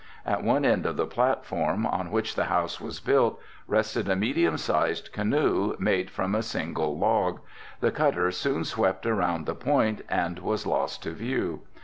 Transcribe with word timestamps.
At 0.25 0.43
one 0.43 0.65
end 0.65 0.87
of 0.87 0.97
the 0.97 1.05
platform, 1.05 1.85
on 1.85 2.09
which 2.09 2.33
the 2.33 2.45
house 2.45 2.81
was 2.81 2.99
built, 2.99 3.39
rested 3.67 4.09
a 4.09 4.15
medium 4.15 4.57
sized 4.57 5.11
canoe, 5.13 5.75
made 5.77 6.09
from 6.09 6.33
a 6.33 6.41
single 6.41 6.97
log. 6.97 7.39
The 7.81 7.91
cutter 7.91 8.31
soon 8.31 8.63
swept 8.63 9.05
around 9.05 9.45
the 9.45 9.53
point 9.53 10.01
and 10.09 10.39
was 10.39 10.65
lost 10.65 11.03
to 11.03 11.11
view. 11.11 11.61